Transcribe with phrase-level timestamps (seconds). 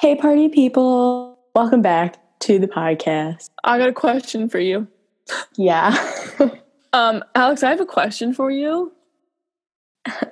[0.00, 1.40] Hey, party people.
[1.56, 3.50] Welcome back to the podcast.
[3.64, 4.86] I got a question for you.
[5.56, 5.94] Yeah.
[6.94, 8.92] Um, Alex, I have a question for you.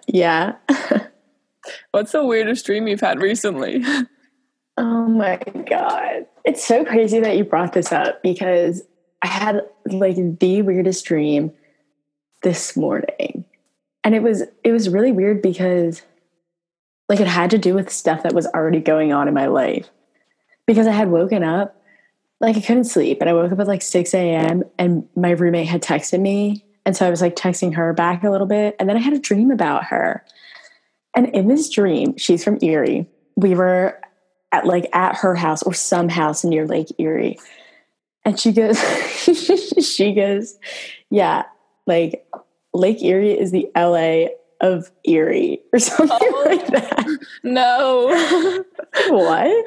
[0.06, 0.54] yeah.
[1.90, 3.84] What's the weirdest dream you've had recently?
[4.78, 5.38] Oh my
[5.68, 6.26] God.
[6.44, 8.82] It's so crazy that you brought this up because
[9.22, 11.52] I had like the weirdest dream
[12.42, 13.44] this morning.
[14.04, 16.02] And it was it was really weird because
[17.08, 19.88] like it had to do with stuff that was already going on in my life.
[20.66, 21.80] Because I had woken up,
[22.40, 24.64] like I couldn't sleep, and I woke up at like 6 a.m.
[24.78, 26.64] and my roommate had texted me.
[26.84, 28.76] And so I was like texting her back a little bit.
[28.78, 30.24] And then I had a dream about her.
[31.14, 33.06] And in this dream, she's from Erie.
[33.36, 33.98] We were
[34.52, 37.38] at like at her house or some house near Lake Erie.
[38.24, 38.78] And she goes,
[39.84, 40.56] she goes,
[41.10, 41.44] yeah,
[41.86, 42.26] like
[42.74, 44.28] Lake Erie is the LA
[44.60, 46.42] of Erie or something Oh.
[46.46, 47.18] like that.
[47.42, 48.64] no.
[49.08, 49.64] what?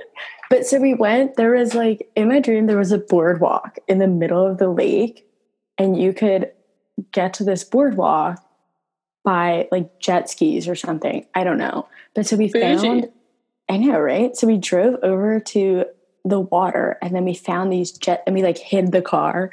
[0.50, 4.00] But so we went, there was like in my dream, there was a boardwalk in
[4.00, 5.28] the middle of the lake,
[5.78, 6.52] and you could
[7.12, 8.44] get to this boardwalk
[9.24, 11.26] by like jet skis or something.
[11.36, 11.88] I don't know.
[12.16, 12.62] But so we Bougie.
[12.88, 13.10] found,
[13.70, 14.36] I know, right?
[14.36, 15.86] So we drove over to
[16.26, 19.52] the water and then we found these jet, and we like hid the car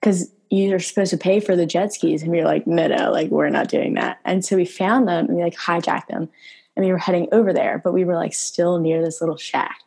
[0.00, 2.22] because you're supposed to pay for the jet skis.
[2.22, 4.18] And we were like, no, no, like we're not doing that.
[4.24, 6.28] And so we found them and we like hijacked them
[6.76, 9.80] and we were heading over there, but we were like still near this little shack.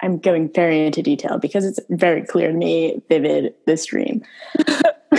[0.00, 4.24] I'm going very into detail because it's very clear to me, vivid, this dream.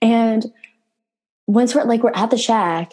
[0.00, 0.52] and
[1.48, 2.92] once we're like, we're at the shack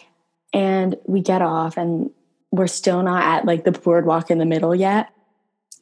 [0.52, 2.10] and we get off and
[2.50, 5.10] we're still not at like the boardwalk in the middle yet.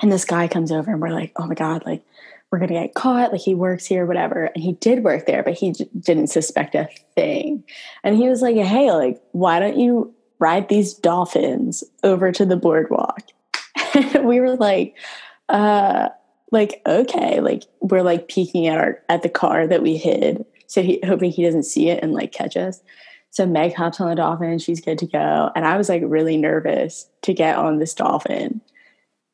[0.01, 2.05] And this guy comes over and we're like, oh my God, like
[2.50, 3.32] we're going to get caught.
[3.32, 4.44] Like he works here, whatever.
[4.46, 7.64] And he did work there, but he j- didn't suspect a thing.
[8.02, 12.56] And he was like, hey, like, why don't you ride these dolphins over to the
[12.56, 13.20] boardwalk?
[14.22, 14.94] We were like,
[15.48, 16.10] uh,
[16.52, 20.44] like, okay, like we're like peeking at our at the car that we hid.
[20.66, 22.81] So he hoping he doesn't see it and like catch us.
[23.31, 25.50] So Meg hops on the dolphin she's good to go.
[25.56, 28.60] And I was like really nervous to get on this dolphin.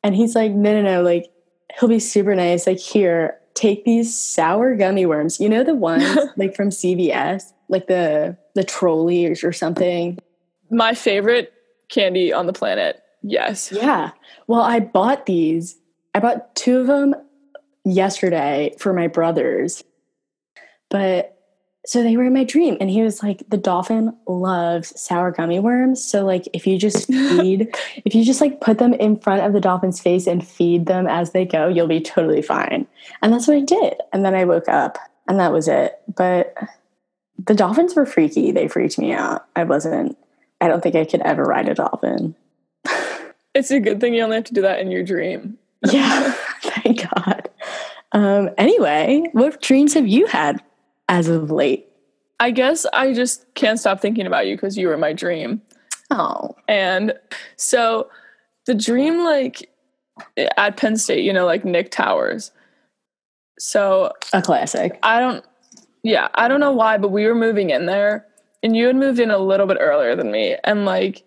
[0.03, 1.31] And he's like, no, no, no, like
[1.79, 2.67] he'll be super nice.
[2.67, 5.39] Like, here, take these sour gummy worms.
[5.39, 10.19] You know the ones like from CVS, like the the trolleys or something.
[10.69, 11.53] My favorite
[11.89, 13.01] candy on the planet.
[13.21, 13.71] Yes.
[13.71, 14.11] Yeah.
[14.47, 15.77] Well, I bought these.
[16.13, 17.15] I bought two of them
[17.83, 19.83] yesterday for my brothers.
[20.89, 21.34] But
[21.85, 25.59] so they were in my dream and he was like the dolphin loves sour gummy
[25.59, 27.73] worms so like if you just feed
[28.03, 31.07] if you just like put them in front of the dolphin's face and feed them
[31.07, 32.87] as they go you'll be totally fine.
[33.21, 34.97] And that's what i did and then i woke up
[35.27, 35.99] and that was it.
[36.15, 36.55] But
[37.43, 38.51] the dolphins were freaky.
[38.51, 39.45] They freaked me out.
[39.55, 40.17] I wasn't
[40.61, 42.35] i don't think i could ever ride a dolphin.
[43.53, 45.57] It's a good thing you only have to do that in your dream.
[45.89, 47.47] yeah thank god.
[48.11, 50.61] Um anyway what dreams have you had
[51.07, 51.87] as of late
[52.39, 55.61] I guess I just can't stop thinking about you because you were my dream.
[56.11, 57.13] oh And
[57.55, 58.09] so
[58.65, 59.69] the dream, like
[60.57, 62.51] at Penn State, you know, like Nick Towers.
[63.57, 65.45] So a classic I don't,
[66.03, 68.25] yeah, I don't know why, but we were moving in there
[68.61, 70.57] and you had moved in a little bit earlier than me.
[70.63, 71.23] And like,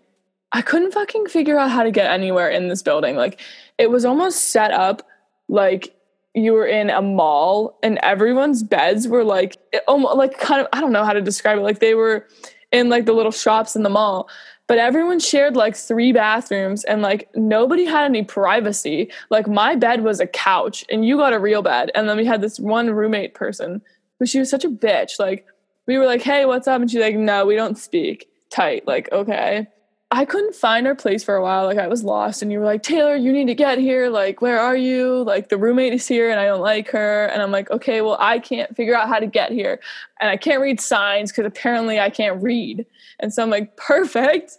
[0.53, 3.16] I couldn't fucking figure out how to get anywhere in this building.
[3.16, 3.41] Like,
[3.77, 5.06] it was almost set up
[5.49, 5.95] like
[6.44, 9.56] you were in a mall and everyone's beds were like,
[9.87, 11.62] almost like kind of, I don't know how to describe it.
[11.62, 12.26] Like, they were
[12.72, 14.28] in like the little shops in the mall.
[14.66, 19.10] But everyone shared like three bathrooms and like nobody had any privacy.
[19.31, 21.91] Like my bed was a couch and you got a real bed.
[21.94, 23.81] And then we had this one roommate person
[24.19, 25.19] but she was such a bitch.
[25.19, 25.47] Like
[25.87, 28.87] we were like, "Hey, what's up?" And she's like, "No, we don't speak." Tight.
[28.87, 29.69] Like, okay.
[30.11, 31.67] I couldn't find our place for a while.
[31.67, 34.09] Like I was lost, and you were like, "Taylor, you need to get here.
[34.09, 35.23] Like, where are you?
[35.25, 38.17] Like the roommate is here, and I don't like her." And I'm like, "Okay, well,
[38.19, 39.81] I can't figure out how to get here,
[40.21, 42.87] and I can't read signs because apparently I can't read."
[43.21, 44.59] And so I'm like, "Perfect."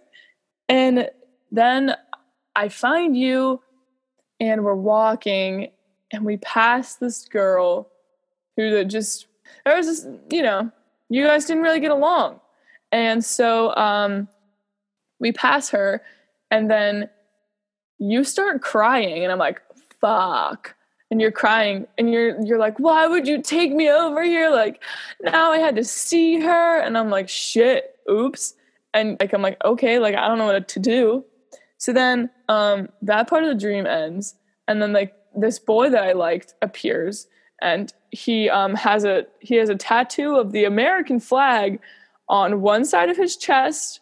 [0.67, 1.09] And
[1.51, 1.95] then
[2.55, 3.61] I find you,
[4.39, 5.71] and we're walking,
[6.11, 7.89] and we pass this girl
[8.55, 9.25] who just
[9.65, 10.71] there was this, you know,
[11.09, 12.39] you guys didn't really get along.
[12.91, 14.27] And so um
[15.19, 16.01] we pass her
[16.51, 17.09] and then
[17.97, 19.61] you start crying and I'm like,
[19.99, 20.75] fuck.
[21.11, 24.51] And you're crying and you're you're like, why would you take me over here?
[24.51, 24.81] Like
[25.21, 28.53] now I had to see her and I'm like, shit, oops.
[28.93, 31.25] And like I'm like, okay, like I don't know what to do.
[31.77, 34.35] So then um that part of the dream ends
[34.67, 37.27] and then like this boy that I liked appears
[37.61, 41.79] and he um, has a he has a tattoo of the American flag
[42.27, 44.01] on one side of his chest,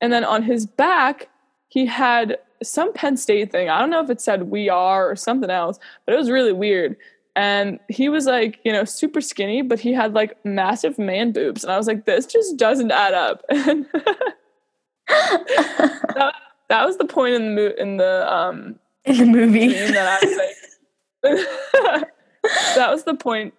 [0.00, 1.28] and then on his back
[1.68, 3.68] he had some Penn State thing.
[3.68, 6.52] I don't know if it said we are or something else, but it was really
[6.52, 6.96] weird.
[7.36, 11.62] And he was like, you know, super skinny, but he had like massive man boobs.
[11.62, 13.44] And I was like, this just doesn't add up.
[15.08, 16.34] that,
[16.68, 20.36] that was the point in the in the um in the movie that I was
[20.36, 20.54] like
[22.74, 23.54] that was the point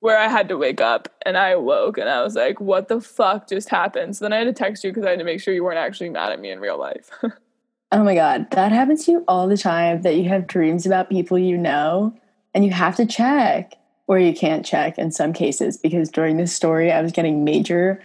[0.00, 3.00] where I had to wake up and I woke and I was like, what the
[3.00, 4.16] fuck just happened?
[4.16, 5.78] So then I had to text you because I had to make sure you weren't
[5.78, 7.10] actually mad at me in real life.
[7.92, 8.50] oh my God.
[8.52, 12.14] That happens to you all the time that you have dreams about people you know
[12.54, 13.74] and you have to check
[14.06, 18.02] or you can't check in some cases because during this story I was getting major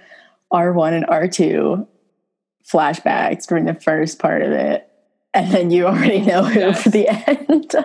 [0.51, 1.87] R1 and R2
[2.67, 4.89] flashbacks during the first part of it.
[5.33, 6.83] And then you already know who yes.
[6.83, 7.75] for the end.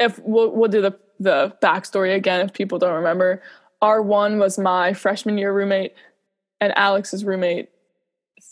[0.00, 3.42] If we'll, we'll do the the backstory again if people don't remember.
[3.82, 5.94] R1 was my freshman year roommate
[6.60, 7.68] and Alex's roommate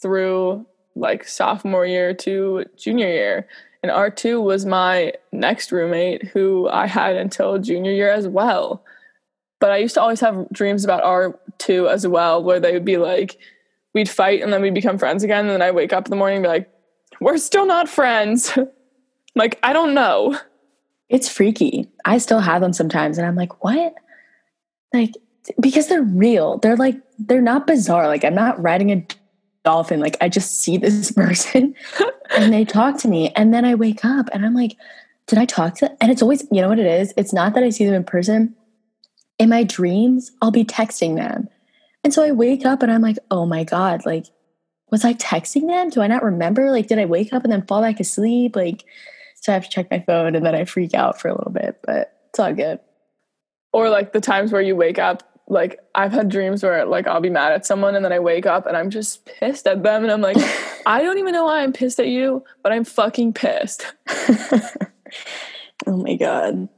[0.03, 3.49] through like sophomore year to junior year.
[3.83, 8.85] And R2 was my next roommate who I had until junior year as well.
[9.61, 12.97] But I used to always have dreams about R2 as well, where they would be
[12.97, 13.39] like,
[13.95, 15.47] we'd fight and then we'd become friends again.
[15.47, 16.71] And then I wake up in the morning and be like,
[17.21, 18.57] we're still not friends.
[19.35, 20.39] like, I don't know.
[21.09, 21.89] It's freaky.
[22.05, 23.95] I still have them sometimes and I'm like, what?
[24.93, 25.15] Like,
[25.61, 26.59] because they're real.
[26.59, 28.07] They're like, they're not bizarre.
[28.07, 29.07] Like, I'm not riding a
[29.65, 30.01] dolphin.
[30.01, 31.75] Like, I just see this person
[32.31, 33.31] and they talk to me.
[33.31, 34.77] And then I wake up and I'm like,
[35.27, 35.97] did I talk to them?
[36.01, 37.13] And it's always, you know what it is?
[37.17, 38.55] It's not that I see them in person.
[39.39, 41.49] In my dreams, I'll be texting them.
[42.03, 44.27] And so I wake up and I'm like, oh my God, like,
[44.91, 45.91] was I texting them?
[45.91, 46.71] Do I not remember?
[46.71, 48.57] Like, did I wake up and then fall back asleep?
[48.57, 48.85] Like,
[49.41, 51.53] so I have to check my phone and then I freak out for a little
[51.53, 52.81] bit, but it's all good.
[53.73, 57.21] Or like the times where you wake up, like I've had dreams where like I'll
[57.21, 60.03] be mad at someone and then I wake up and I'm just pissed at them
[60.03, 60.37] and I'm like,
[60.87, 63.87] I don't even know why I'm pissed at you, but I'm fucking pissed.
[65.87, 66.69] oh my God.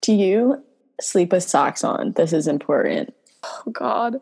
[0.00, 0.62] Do you
[1.00, 2.12] sleep with socks on?
[2.12, 3.14] This is important.
[3.44, 4.20] Oh God.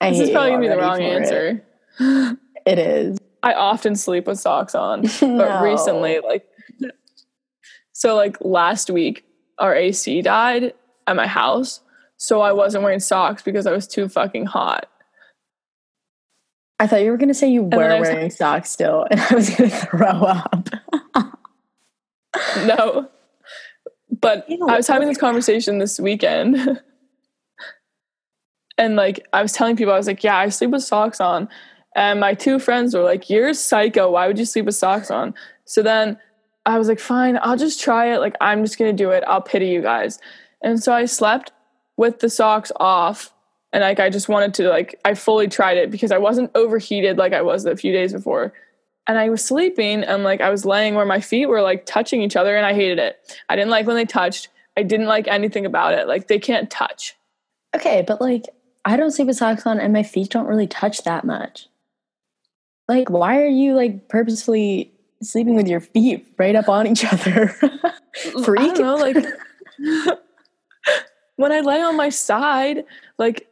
[0.00, 1.62] I this is probably gonna be the wrong answer.
[1.98, 2.38] It.
[2.66, 3.18] it is.
[3.42, 5.62] I often sleep with socks on, but no.
[5.62, 6.46] recently, like
[7.96, 9.24] so like last week,
[9.56, 10.74] our AC died
[11.06, 11.80] at my house.
[12.18, 14.84] So I wasn't wearing socks because I was too fucking hot.
[16.78, 19.48] I thought you were going to say you were wearing socks still, and I was
[19.48, 20.68] going to throw up.
[22.66, 23.08] no.
[24.10, 24.68] But Ew.
[24.68, 26.82] I was having this conversation this weekend.
[28.76, 31.48] and like, I was telling people, I was like, yeah, I sleep with socks on.
[31.94, 34.10] And my two friends were like, you're psycho.
[34.10, 35.32] Why would you sleep with socks on?
[35.64, 36.18] So then
[36.66, 38.18] I was like, fine, I'll just try it.
[38.18, 39.22] Like, I'm just going to do it.
[39.26, 40.18] I'll pity you guys.
[40.62, 41.52] And so I slept
[41.96, 43.32] with the socks off.
[43.72, 47.18] And like, I just wanted to, like, I fully tried it because I wasn't overheated
[47.18, 48.52] like I was a few days before.
[49.06, 52.20] And I was sleeping and like, I was laying where my feet were like touching
[52.22, 53.16] each other and I hated it.
[53.48, 54.48] I didn't like when they touched.
[54.76, 56.08] I didn't like anything about it.
[56.08, 57.14] Like, they can't touch.
[57.74, 58.44] Okay, but like,
[58.84, 61.68] I don't sleep with socks on and my feet don't really touch that much.
[62.88, 64.92] Like, why are you like purposefully
[65.22, 67.48] sleeping with your feet right up on each other.
[68.44, 68.60] Freak.
[68.60, 69.16] I don't know, like
[71.36, 72.84] when I lay on my side,
[73.18, 73.48] like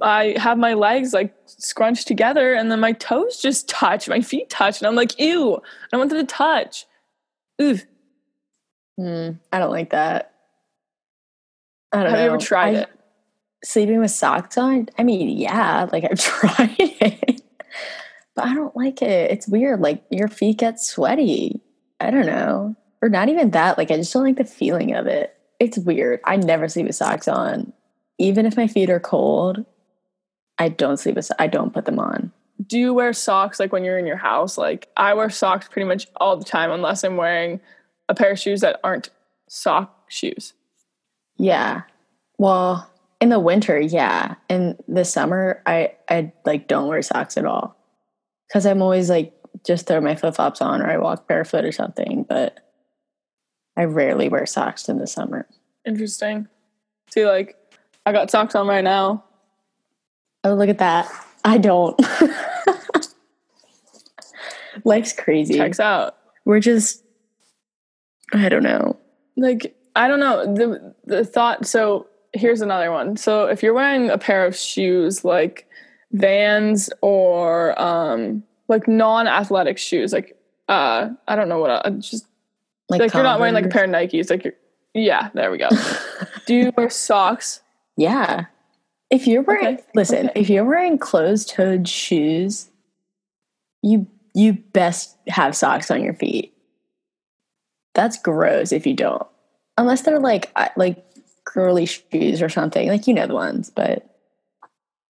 [0.00, 4.50] I have my legs like scrunched together and then my toes just touch, my feet
[4.50, 6.86] touch, and I'm like, ew, I don't want them to touch.
[7.60, 7.78] Ooh.
[8.98, 10.32] Mm, I don't like that.
[11.92, 12.24] I don't have know.
[12.24, 12.90] you ever tried I, it?
[13.64, 14.88] Sleeping with socks on?
[14.98, 17.43] I mean, yeah, like I've tried it
[18.34, 19.30] but I don't like it.
[19.30, 19.80] It's weird.
[19.80, 21.60] Like your feet get sweaty.
[22.00, 22.76] I don't know.
[23.00, 23.78] Or not even that.
[23.78, 25.36] Like I just don't like the feeling of it.
[25.60, 26.20] It's weird.
[26.24, 27.72] I never sleep with socks on.
[28.18, 29.64] Even if my feet are cold,
[30.58, 32.32] I don't sleep with I don't put them on.
[32.66, 34.58] Do you wear socks like when you're in your house?
[34.58, 37.60] Like I wear socks pretty much all the time unless I'm wearing
[38.08, 39.10] a pair of shoes that aren't
[39.48, 40.54] sock shoes.
[41.36, 41.82] Yeah.
[42.38, 44.34] Well, in the winter, yeah.
[44.48, 47.76] In the summer, I I like don't wear socks at all
[48.54, 49.32] because I'm always like
[49.64, 52.60] just throw my flip flops on or I walk barefoot or something, but
[53.76, 55.48] I rarely wear socks in the summer.
[55.84, 56.46] Interesting.
[57.10, 57.56] See, like,
[58.06, 59.24] I got socks on right now.
[60.44, 61.10] Oh, look at that.
[61.44, 62.00] I don't.
[64.84, 65.56] Life's crazy.
[65.56, 66.16] Checks out.
[66.44, 67.02] We're just,
[68.32, 69.00] I don't know.
[69.36, 70.54] Like, I don't know.
[70.54, 73.16] The, the thought, so here's another one.
[73.16, 75.66] So if you're wearing a pair of shoes, like,
[76.14, 82.26] Vans or um, like non-athletic shoes, like uh, I don't know what uh, just
[82.88, 84.54] like, like you're not wearing like a pair of Nikes, like you're
[84.94, 85.68] yeah, there we go.
[86.46, 87.60] Do you wear socks?
[87.96, 88.46] Yeah.
[89.10, 89.84] If you're wearing, okay.
[89.94, 90.40] listen, okay.
[90.40, 92.70] if you're wearing closed-toed shoes,
[93.82, 96.54] you you best have socks on your feet.
[97.94, 99.26] That's gross if you don't.
[99.76, 101.04] Unless they're like like
[101.44, 102.88] girly shoes or something.
[102.88, 104.08] Like you know the ones, but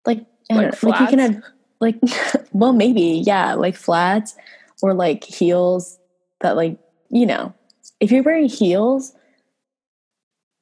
[0.07, 1.43] like Like like you can have
[1.81, 1.97] like
[2.53, 4.37] well maybe yeah like flats
[4.83, 5.99] or like heels
[6.41, 6.79] that like
[7.11, 7.55] you know
[8.01, 9.13] if you're wearing heels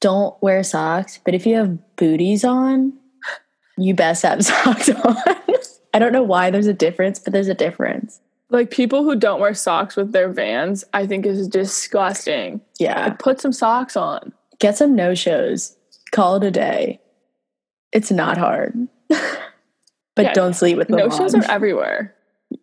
[0.00, 2.92] don't wear socks but if you have booties on
[3.78, 5.16] you best have socks on.
[5.94, 8.20] I don't know why there's a difference but there's a difference.
[8.50, 12.60] Like people who don't wear socks with their vans, I think is disgusting.
[12.78, 13.06] yeah.
[13.06, 14.32] Like put some socks on.
[14.58, 15.76] get some no shows
[16.10, 17.00] call it a day.
[17.92, 18.88] It's not hard
[20.14, 21.44] but Yeah, don't sleep with them No shows on.
[21.44, 22.14] are everywhere.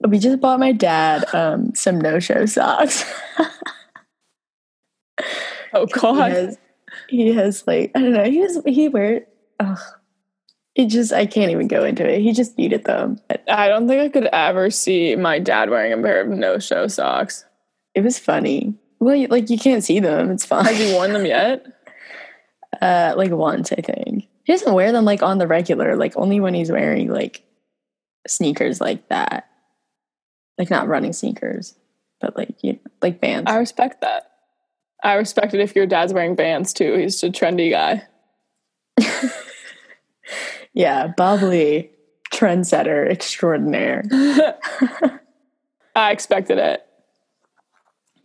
[0.07, 3.03] we just bought my dad um, some no show socks
[5.73, 6.31] Oh he god.
[6.31, 6.57] has,
[7.09, 8.23] he has like I don't know.
[8.23, 9.25] He has he wear.
[9.59, 9.77] Ugh.
[10.75, 12.21] It just I can't even go into it.
[12.21, 13.19] He just needed them.
[13.47, 17.45] I don't think I could ever see my dad wearing a pair of no-show socks.
[17.93, 18.73] It was funny.
[18.99, 20.31] Well, you, like you can't see them.
[20.31, 20.65] It's fine.
[20.65, 21.65] Has he worn them yet?
[22.81, 25.95] Uh, like once I think he doesn't wear them like on the regular.
[25.95, 27.43] Like only when he's wearing like
[28.27, 29.47] sneakers like that.
[30.57, 31.75] Like not running sneakers,
[32.19, 33.43] but like you know, like Vans.
[33.45, 34.31] I respect that.
[35.03, 36.95] I respect it if your dad's wearing Vans too.
[36.95, 38.07] He's a trendy guy.
[40.73, 41.91] yeah, bubbly
[42.33, 44.03] trendsetter extraordinaire.
[45.95, 46.83] I expected it.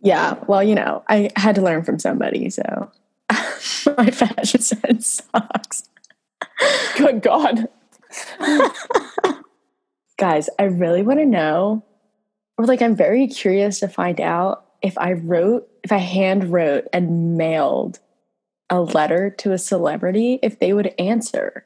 [0.01, 2.91] Yeah, well, you know, I had to learn from somebody, so
[3.95, 5.83] my fashion sense sucks.
[6.97, 7.67] Good God.
[10.17, 11.83] Guys, I really want to know,
[12.57, 16.85] or like, I'm very curious to find out if I wrote, if I hand wrote
[16.93, 17.99] and mailed
[18.69, 21.65] a letter to a celebrity, if they would answer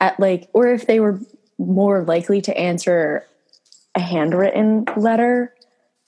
[0.00, 1.20] at like, or if they were
[1.58, 3.26] more likely to answer
[3.94, 5.54] a handwritten letter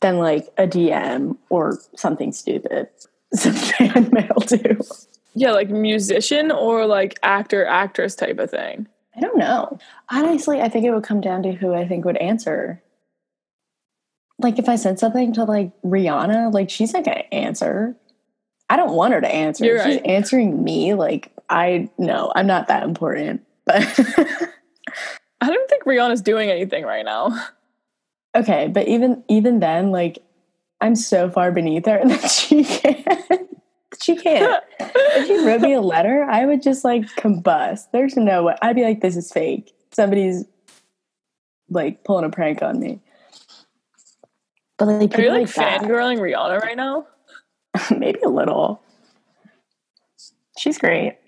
[0.01, 2.89] than like a DM or something stupid.
[3.35, 4.81] Some fan mail too.
[5.39, 8.89] Yeah, like musician or like actor, actress type of thing.
[9.15, 9.79] I don't know.
[10.11, 12.83] Honestly, I think it would come down to who I think would answer.
[14.39, 17.95] Like if I said something to like Rihanna, like she's not gonna answer.
[18.71, 19.65] I don't want her to answer.
[19.65, 20.07] You're She's right.
[20.07, 20.95] answering me.
[20.95, 23.43] Like I no, I'm not that important.
[23.67, 23.83] But
[25.41, 27.47] I don't think Rihanna's doing anything right now.
[28.35, 30.19] okay, but even even then, like
[30.81, 33.26] I'm so far beneath her that she can't.
[34.01, 34.63] She can't.
[34.81, 37.91] if you wrote me a letter, I would just like combust.
[37.93, 38.57] There's no way.
[38.63, 39.73] I'd be like, this is fake.
[39.93, 40.45] Somebody's
[41.71, 43.01] like pulling a prank on me.
[44.79, 47.07] But like, Are you people like fangirling Rihanna right now?
[47.97, 48.83] maybe a little.
[50.59, 51.19] She's great.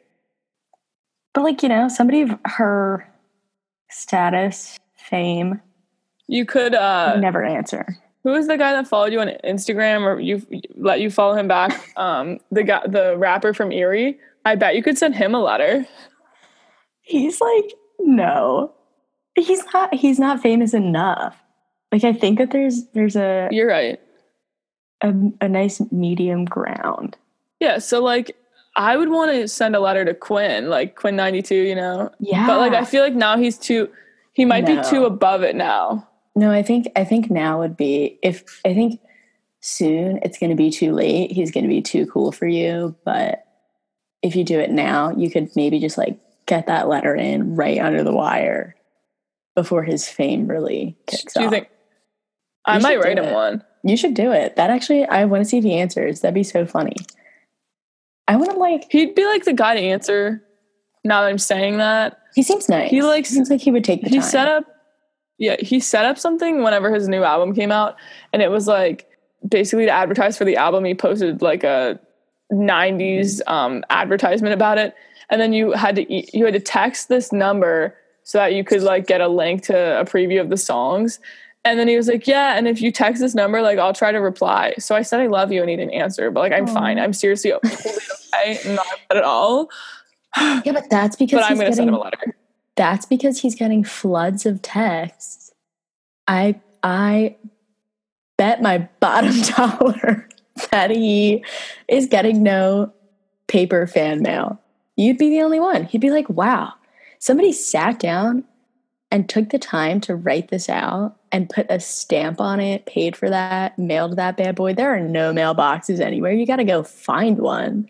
[1.35, 3.09] But like, you know, somebody of her
[3.91, 5.61] status, fame,
[6.27, 7.99] You could uh never answer.
[8.25, 10.43] Who is the guy that followed you on Instagram or you
[10.77, 11.93] let you follow him back?
[11.97, 14.19] Um the guy the rapper from Erie.
[14.45, 15.87] I bet you could send him a letter.
[17.03, 18.73] He's like, no.
[19.35, 21.37] He's not he's not famous enough.
[21.93, 24.01] Like I think that there's there's a You're right.
[25.03, 27.17] a, a nice medium ground.
[27.61, 28.37] Yeah, so like
[28.77, 32.11] I would want to send a letter to Quinn, like Quinn XCII, you know.
[32.21, 32.47] Yeah.
[32.47, 33.89] But like I feel like now he's too
[34.33, 36.08] he might be too above it now.
[36.39, 39.01] No, I think I think now would be if I think
[39.61, 41.33] soon it's going to be too late.
[41.33, 43.45] He's going to be too cool for you, but
[44.23, 47.79] if you do it now, you could maybe just like get that letter in right
[47.79, 48.77] under the wire
[49.57, 51.53] before his fame really kicks Do you off.
[51.53, 51.69] think
[52.65, 53.35] I You might write him it.
[53.35, 53.65] one.
[53.83, 54.55] you should do it.
[54.57, 56.21] That actually, I want to see if he answers.
[56.21, 56.95] That'd be so funny.
[58.29, 58.87] I want to like.
[58.93, 60.43] He'd be like the guy to answer.
[61.05, 62.91] Now that I'm saying that, He seems nice.
[62.91, 64.29] He likes- Seems like he would take the he time.
[64.29, 64.65] set up
[65.39, 67.97] yeah he set up something whenever his new album came out
[68.33, 69.09] and it was like
[69.49, 71.99] basically to advertise for the album he posted like a
[72.53, 74.95] 90s um, advertisement about it.
[75.31, 78.65] And then you had to e- you had to text this number so that you
[78.65, 81.21] could like get a link to a preview of the songs.
[81.65, 84.11] And then he was like yeah and if you text this number like i'll try
[84.11, 84.75] to reply.
[84.79, 86.99] So i said i love you and he didn't answer but like i'm fine.
[86.99, 87.75] I'm seriously totally
[88.35, 89.69] okay not at all.
[90.65, 92.37] Yeah, but that's because but i'm gonna send getting him a letter
[92.79, 95.51] that's because he's getting floods of texts.
[96.29, 97.37] I I
[98.39, 100.29] bet my bottom dollar
[100.71, 101.45] that he
[101.89, 102.93] is getting no
[103.49, 104.61] paper fan mail.
[104.97, 105.85] You'd be the only one.
[105.85, 106.75] He'd be like, "Wow,
[107.19, 108.45] somebody sat down
[109.11, 113.17] and took the time to write this out and put a stamp on it, paid
[113.17, 114.75] for that, mailed that bad boy.
[114.75, 116.33] There are no mailboxes anywhere.
[116.33, 117.89] You got to go find one.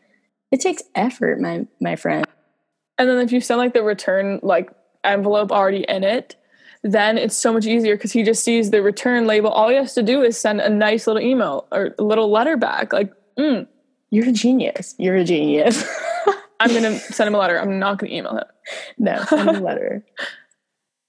[0.51, 2.25] It takes effort, my my friend.
[2.99, 4.71] And then if you send like the return like
[5.05, 6.37] envelope already in it,
[6.83, 9.51] then it's so much easier because he just sees the return label.
[9.51, 12.57] All he has to do is send a nice little email or a little letter
[12.57, 12.93] back.
[12.93, 13.67] Like, mm,
[14.11, 14.95] You're a genius.
[14.99, 15.85] You're a genius.
[16.61, 17.61] I'm gonna send him a letter.
[17.61, 18.45] I'm not gonna email him.
[18.99, 20.05] no, send a letter.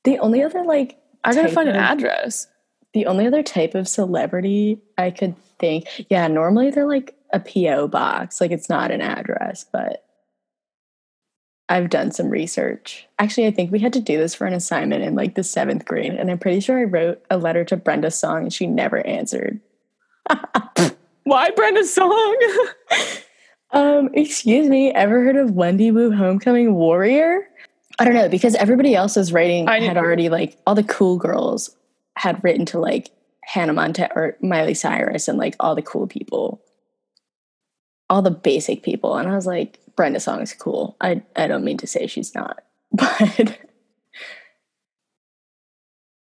[0.05, 2.47] The only other like I gotta find an address.
[2.93, 7.89] the only other type of celebrity I could think, yeah, normally they're like a PO
[7.89, 10.05] box, like it's not an address, but
[11.69, 13.07] I've done some research.
[13.19, 15.85] Actually, I think we had to do this for an assignment in like the seventh
[15.85, 19.05] grade, and I'm pretty sure I wrote a letter to Brenda Song and she never
[19.05, 19.59] answered.
[21.23, 22.37] Why Brenda's song?
[23.71, 27.47] Um, excuse me, ever heard of Wendy Wu Homecoming Warrior?
[27.99, 31.17] I don't know, because everybody else was writing I- had already like all the cool
[31.17, 31.75] girls
[32.15, 33.11] had written to like
[33.43, 36.61] Hannah Montana or Miley Cyrus and like all the cool people.
[38.09, 39.15] All the basic people.
[39.17, 40.95] And I was like, Brenda Song is cool.
[41.01, 42.63] I I don't mean to say she's not.
[42.93, 43.59] But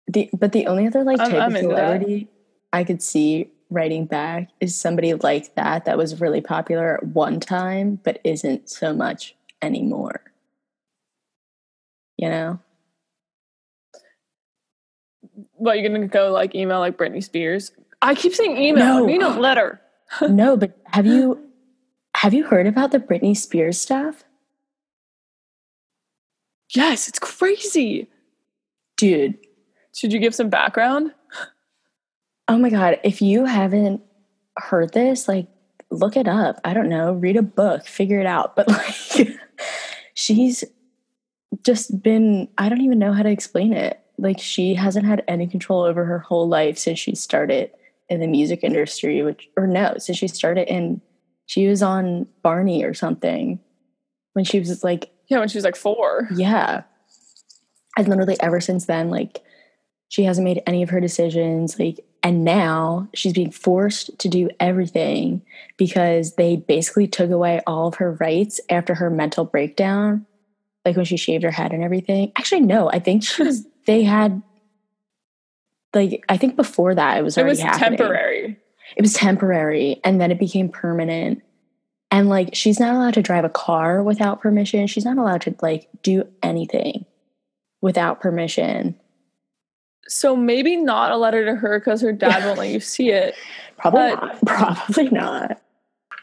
[0.08, 2.28] the but the only other like I'm- type I'm of celebrity
[2.72, 7.38] I could see writing back is somebody like that that was really popular at one
[7.38, 10.20] time but isn't so much anymore.
[12.16, 12.58] You know?
[15.52, 17.70] what you're gonna go like email like Britney Spears?
[18.02, 18.98] I keep saying email.
[18.98, 19.06] No.
[19.06, 19.80] Mean a letter.
[20.28, 21.46] no, but have you
[22.20, 24.24] have you heard about the Britney Spears stuff?
[26.74, 28.08] Yes, it's crazy.
[28.98, 29.38] Dude,
[29.94, 31.14] Should you give some background?
[32.46, 34.02] oh my god, if you haven't
[34.58, 35.46] heard this, like
[35.90, 36.60] look it up.
[36.62, 38.54] I don't know, read a book, figure it out.
[38.54, 38.68] But
[39.16, 39.38] like
[40.12, 40.62] she's
[41.64, 43.98] just been I don't even know how to explain it.
[44.18, 47.70] Like she hasn't had any control over her whole life since she started
[48.10, 51.00] in the music industry, which or no, since she started in
[51.50, 53.58] she was on Barney or something
[54.34, 56.28] when she was like Yeah, when she was like four.
[56.32, 56.84] Yeah.
[57.98, 59.42] And literally ever since then, like
[60.06, 61.76] she hasn't made any of her decisions.
[61.76, 65.42] Like, and now she's being forced to do everything
[65.76, 70.26] because they basically took away all of her rights after her mental breakdown.
[70.84, 72.30] Like when she shaved her head and everything.
[72.38, 74.40] Actually, no, I think she was they had
[75.94, 78.59] like I think before that it was It already was happening temporary.
[78.96, 81.42] It was temporary and then it became permanent
[82.10, 85.54] and like she's not allowed to drive a car without permission she's not allowed to
[85.62, 87.04] like do anything
[87.82, 88.94] without permission
[90.08, 93.34] So maybe not a letter to her because her dad won't let you see it.
[93.78, 95.60] probably But- not probably not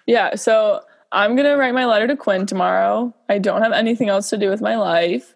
[0.05, 3.13] Yeah, so I'm gonna write my letter to Quinn tomorrow.
[3.29, 5.33] I don't have anything else to do with my life.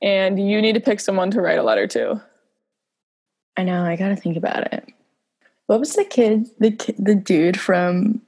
[0.00, 2.22] And you need to pick someone to write a letter to.
[3.56, 4.88] i know i gotta think about it
[5.70, 8.20] what was the kid the the dude from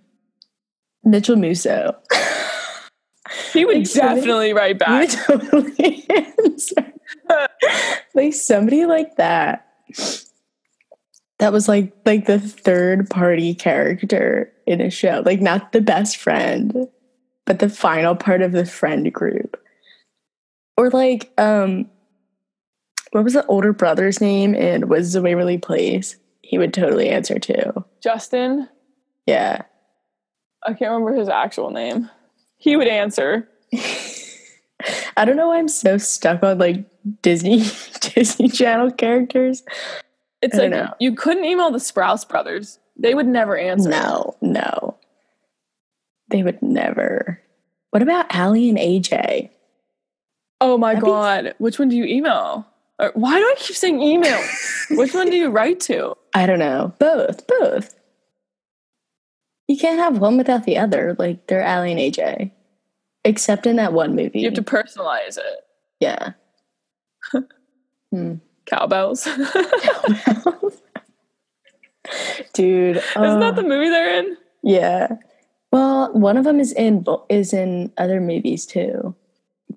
[1.03, 1.97] mitchell musso
[3.53, 5.09] He would Like, somebody- definitely write You back.
[5.11, 6.93] totally answer.
[8.15, 9.67] like somebody like that.
[11.39, 15.23] That was like like the third party character in a show.
[15.25, 16.87] Like not the best friend,
[17.47, 19.57] but the final part of the friend group.
[20.77, 21.89] Or like um
[23.13, 26.17] what was the older brother's name in Wizards of Waverly Place?
[26.53, 27.83] He would totally answer too.
[28.03, 28.69] Justin,
[29.25, 29.63] Yeah.
[30.63, 32.11] I can't remember his actual name.
[32.59, 33.49] He would answer.
[35.17, 36.85] I don't know why I'm so stuck on like
[37.23, 37.65] Disney
[38.03, 39.63] Disney Channel characters.
[40.43, 40.93] It's like know.
[41.01, 42.79] you couldn't email the Sprouse brothers.
[42.99, 43.89] They would never answer.
[43.89, 44.99] No, no.
[46.29, 47.41] They would never.
[47.93, 49.49] What about Aly and AJ?
[50.61, 51.55] Oh my That'd be- god.
[51.57, 52.67] Which one do you email?
[52.99, 54.39] Or why do I keep saying email?
[54.91, 56.15] Which one do you write to?
[56.35, 56.95] I don't know.
[56.99, 57.95] Both, both.
[59.69, 61.15] You can't have one without the other.
[61.19, 62.51] Like they're Aly and AJ.
[63.25, 64.41] Except in that one movie.
[64.41, 65.65] You have to personalize it.
[66.01, 66.33] yeah.
[68.11, 68.35] Hmm.
[68.67, 69.25] Cow Belles.
[72.53, 72.97] Dude.
[72.99, 74.37] Isn't uh, that the movie they're in?
[74.63, 75.17] Yeah.
[75.73, 79.15] Well, one of them is in is in other movies too.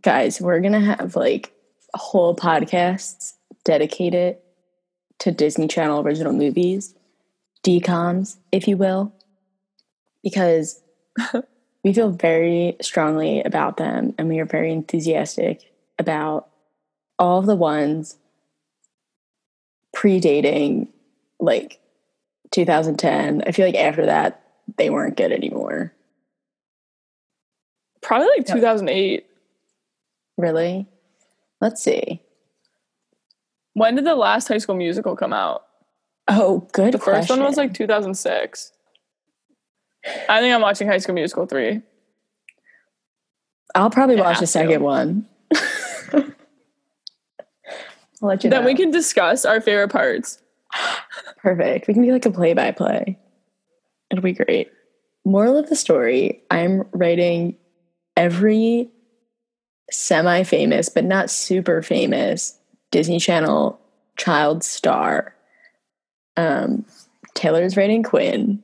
[0.02, 1.54] Guys, we're gonna have like
[1.94, 4.38] whole podcasts dedicated
[5.20, 6.94] to Disney Channel original movies,
[7.64, 9.14] DComs, if you will,
[10.24, 10.82] because
[11.84, 16.50] we feel very strongly about them and we are very enthusiastic about
[17.18, 18.18] all of the ones
[19.96, 20.90] predating
[21.40, 21.80] like
[22.52, 23.44] 2010.
[23.46, 24.42] I feel like after that,
[24.78, 25.94] they weren't good anymore.
[28.02, 29.26] Probably like 2008.
[30.38, 30.88] Really?
[31.62, 32.22] Let's see.
[33.76, 35.66] When did the last High School Musical come out?
[36.30, 36.94] Oh, good.
[36.94, 38.72] The first one was like 2006.
[40.30, 41.82] I think I'm watching High School Musical 3.
[43.76, 44.60] I'll probably It watch the has to.
[44.60, 45.28] second one.
[46.14, 46.24] I'll
[48.30, 48.66] let you then know.
[48.66, 50.42] we can discuss our favorite parts.
[51.38, 51.88] Perfect.
[51.88, 53.20] We can be like a play by play.
[54.10, 54.72] It'll be great.
[55.26, 57.58] Moral of the story I'm writing
[58.16, 58.90] every
[59.92, 62.58] semi famous, but not super famous
[62.92, 63.80] Disney Channel
[64.18, 65.36] child star.
[66.38, 66.86] Um,
[67.34, 68.64] Taylor's writing Quinn.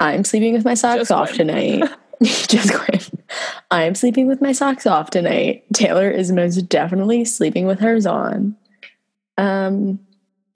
[0.00, 1.48] I'm sleeping with my socks Just off Quinn.
[1.48, 1.90] tonight.
[2.22, 3.00] Just Quinn.
[3.70, 5.64] I'm sleeping with my socks off tonight.
[5.74, 8.56] Taylor is most definitely sleeping with hers on.
[9.36, 9.98] Um,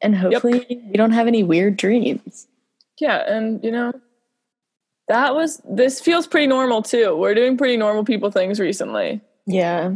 [0.00, 2.46] and hopefully we don't have any weird dreams.
[3.00, 3.92] Yeah, and you know,
[5.08, 7.16] that was this feels pretty normal too.
[7.16, 9.20] We're doing pretty normal people things recently.
[9.46, 9.94] Yeah.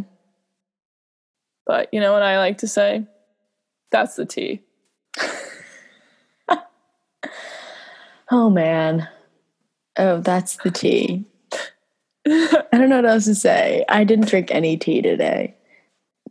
[1.66, 3.06] But you know what I like to say?
[3.90, 4.60] That's the tea.
[8.30, 9.08] Oh man.
[9.98, 11.26] Oh, that's the tea.
[12.26, 13.84] I don't know what else to say.
[13.90, 15.54] I didn't drink any tea today.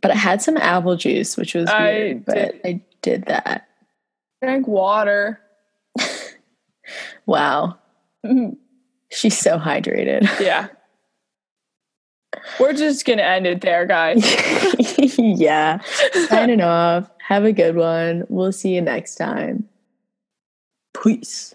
[0.00, 2.60] But I had some apple juice, which was I weird, but did.
[2.64, 3.68] I did that.
[4.42, 5.40] Drink water.
[7.24, 7.78] Wow.
[8.26, 8.56] Mhm.
[9.10, 10.22] She's so hydrated.
[10.40, 10.66] Yeah.
[12.58, 14.24] We're just gonna end it there, guys.
[15.18, 15.80] yeah.
[16.28, 17.10] Signing off.
[17.18, 18.24] Have a good one.
[18.28, 19.68] We'll see you next time.
[21.02, 21.54] Peace.